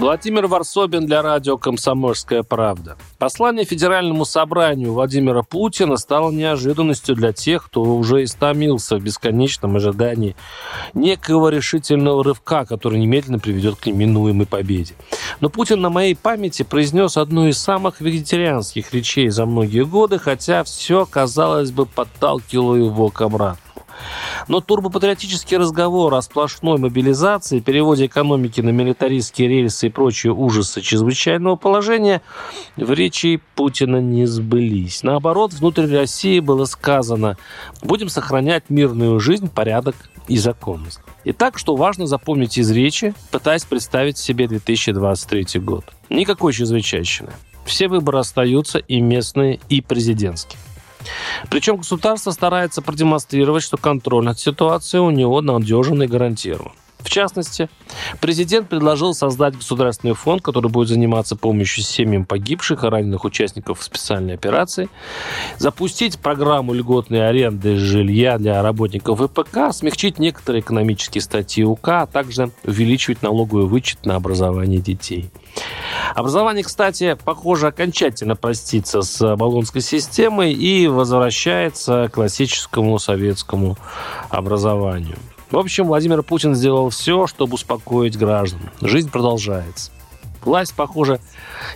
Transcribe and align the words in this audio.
Владимир 0.00 0.46
Варсобин 0.46 1.04
для 1.04 1.20
радио 1.20 1.58
«Комсомольская 1.58 2.42
правда». 2.42 2.96
Послание 3.18 3.66
Федеральному 3.66 4.24
собранию 4.24 4.94
Владимира 4.94 5.42
Путина 5.42 5.98
стало 5.98 6.30
неожиданностью 6.30 7.14
для 7.14 7.34
тех, 7.34 7.66
кто 7.66 7.82
уже 7.82 8.24
истомился 8.24 8.96
в 8.96 9.02
бесконечном 9.02 9.76
ожидании 9.76 10.36
некого 10.94 11.50
решительного 11.50 12.24
рывка, 12.24 12.64
который 12.64 12.98
немедленно 12.98 13.38
приведет 13.38 13.76
к 13.76 13.84
неминуемой 13.84 14.46
победе. 14.46 14.94
Но 15.40 15.50
Путин 15.50 15.82
на 15.82 15.90
моей 15.90 16.16
памяти 16.16 16.62
произнес 16.62 17.18
одну 17.18 17.48
из 17.48 17.58
самых 17.58 18.00
вегетарианских 18.00 18.94
речей 18.94 19.28
за 19.28 19.44
многие 19.44 19.84
годы, 19.84 20.18
хотя 20.18 20.64
все, 20.64 21.04
казалось 21.04 21.72
бы, 21.72 21.84
подталкивало 21.84 22.76
его 22.76 23.10
к 23.10 23.20
обратному. 23.20 23.69
Но 24.50 24.60
турбопатриотический 24.60 25.58
разговор 25.58 26.12
о 26.12 26.20
сплошной 26.22 26.76
мобилизации, 26.76 27.60
переводе 27.60 28.06
экономики 28.06 28.60
на 28.60 28.70
милитаристские 28.70 29.46
рельсы 29.46 29.86
и 29.86 29.90
прочие 29.90 30.32
ужасы 30.32 30.80
чрезвычайного 30.80 31.54
положения 31.54 32.20
в 32.74 32.90
речи 32.92 33.40
Путина 33.54 34.00
не 34.00 34.26
сбылись. 34.26 35.04
Наоборот, 35.04 35.52
внутри 35.52 35.86
России 35.96 36.40
было 36.40 36.64
сказано, 36.64 37.36
будем 37.80 38.08
сохранять 38.08 38.64
мирную 38.70 39.20
жизнь, 39.20 39.48
порядок 39.48 39.94
и 40.26 40.36
законность. 40.36 40.98
Итак, 41.22 41.56
что 41.56 41.76
важно 41.76 42.08
запомнить 42.08 42.58
из 42.58 42.72
речи, 42.72 43.14
пытаясь 43.30 43.64
представить 43.64 44.18
себе 44.18 44.48
2023 44.48 45.60
год. 45.60 45.84
Никакой 46.08 46.52
чрезвычайщины. 46.52 47.30
Все 47.64 47.86
выборы 47.86 48.18
остаются 48.18 48.78
и 48.80 49.00
местные, 49.00 49.60
и 49.68 49.80
президентские. 49.80 50.58
Причем 51.48 51.76
государство 51.76 52.30
старается 52.30 52.82
продемонстрировать, 52.82 53.62
что 53.62 53.76
контроль 53.76 54.24
над 54.24 54.38
ситуацией 54.38 55.02
у 55.02 55.10
него 55.10 55.40
надежен 55.40 56.02
и 56.02 56.06
гарантирован. 56.06 56.72
В 57.02 57.08
частности, 57.08 57.68
президент 58.20 58.68
предложил 58.68 59.14
создать 59.14 59.56
государственный 59.56 60.14
фонд, 60.14 60.42
который 60.42 60.70
будет 60.70 60.88
заниматься 60.88 61.34
помощью 61.34 61.82
семьям 61.82 62.24
погибших 62.24 62.84
и 62.84 62.88
раненых 62.88 63.24
участников 63.24 63.82
специальной 63.82 64.34
операции, 64.34 64.88
запустить 65.58 66.18
программу 66.18 66.74
льготной 66.74 67.26
аренды 67.26 67.76
жилья 67.76 68.38
для 68.38 68.62
работников 68.62 69.20
ВПК, 69.20 69.72
смягчить 69.72 70.18
некоторые 70.18 70.60
экономические 70.60 71.22
статьи 71.22 71.64
УК, 71.64 71.88
а 71.88 72.06
также 72.06 72.50
увеличивать 72.64 73.22
налоговый 73.22 73.66
вычет 73.66 74.04
на 74.04 74.16
образование 74.16 74.80
детей. 74.80 75.30
Образование, 76.14 76.64
кстати, 76.64 77.16
похоже, 77.24 77.68
окончательно 77.68 78.36
простится 78.36 79.02
с 79.02 79.36
баллонской 79.36 79.80
системой 79.80 80.52
и 80.52 80.88
возвращается 80.88 82.08
к 82.08 82.14
классическому 82.14 82.98
советскому 82.98 83.76
образованию. 84.28 85.16
В 85.50 85.58
общем, 85.58 85.86
Владимир 85.86 86.22
Путин 86.22 86.54
сделал 86.54 86.90
все, 86.90 87.26
чтобы 87.26 87.54
успокоить 87.54 88.16
граждан. 88.16 88.60
Жизнь 88.80 89.10
продолжается. 89.10 89.90
Власть, 90.44 90.74
похоже, 90.74 91.20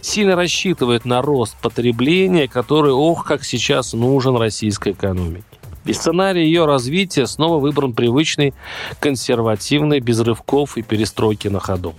сильно 0.00 0.36
рассчитывает 0.36 1.04
на 1.04 1.22
рост 1.22 1.56
потребления, 1.60 2.48
который, 2.48 2.92
ох, 2.92 3.24
как 3.24 3.44
сейчас 3.44 3.92
нужен 3.92 4.36
российской 4.36 4.92
экономике. 4.92 5.44
И 5.84 5.92
сценарий 5.92 6.46
ее 6.46 6.64
развития 6.64 7.26
снова 7.26 7.58
выбран 7.58 7.92
привычный, 7.92 8.54
консервативный, 9.00 10.00
без 10.00 10.20
рывков 10.20 10.78
и 10.78 10.82
перестройки 10.82 11.48
на 11.48 11.60
ходу. 11.60 11.94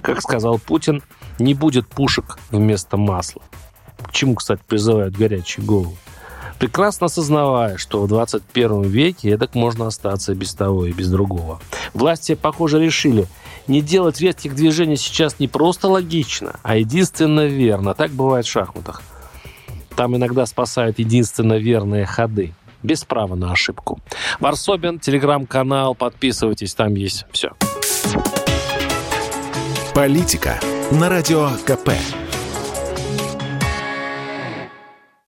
Как 0.00 0.22
сказал 0.22 0.58
Путин, 0.58 1.02
не 1.38 1.54
будет 1.54 1.86
пушек 1.86 2.38
вместо 2.50 2.96
масла. 2.96 3.42
К 4.02 4.12
чему, 4.12 4.34
кстати, 4.34 4.60
призывают 4.66 5.16
горячие 5.16 5.64
головы. 5.64 5.96
Прекрасно 6.58 7.06
осознавая, 7.06 7.76
что 7.76 8.02
в 8.02 8.08
21 8.08 8.82
веке 8.82 9.30
эдак 9.30 9.56
можно 9.56 9.88
остаться 9.88 10.32
без 10.34 10.54
того 10.54 10.86
и 10.86 10.92
без 10.92 11.10
другого. 11.10 11.60
Власти, 11.92 12.36
похоже, 12.36 12.80
решили, 12.80 13.26
не 13.66 13.80
делать 13.80 14.20
резких 14.20 14.54
движений 14.54 14.96
сейчас 14.96 15.40
не 15.40 15.48
просто 15.48 15.88
логично, 15.88 16.60
а 16.62 16.76
единственно 16.76 17.46
верно. 17.46 17.94
Так 17.94 18.12
бывает 18.12 18.46
в 18.46 18.50
шахматах. 18.50 19.02
Там 19.96 20.16
иногда 20.16 20.46
спасают 20.46 20.98
единственно 21.00 21.54
верные 21.54 22.06
ходы. 22.06 22.54
Без 22.82 23.04
права 23.04 23.34
на 23.34 23.52
ошибку. 23.52 24.00
Варсобин, 24.40 24.98
телеграм-канал, 24.98 25.94
подписывайтесь, 25.94 26.74
там 26.74 26.94
есть 26.94 27.26
все. 27.32 27.52
Политика 29.94 30.60
на 30.90 31.08
радио 31.08 31.50
КП. 31.64 32.21